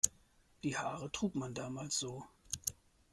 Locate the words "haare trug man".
0.75-1.53